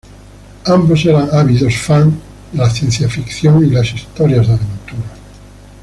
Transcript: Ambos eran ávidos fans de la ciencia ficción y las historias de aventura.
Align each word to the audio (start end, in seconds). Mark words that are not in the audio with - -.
Ambos 0.65 1.05
eran 1.05 1.29
ávidos 1.31 1.75
fans 1.77 2.11
de 2.51 2.57
la 2.57 2.71
ciencia 2.71 3.07
ficción 3.07 3.63
y 3.63 3.69
las 3.69 3.93
historias 3.93 4.47
de 4.47 4.53
aventura. 4.55 5.03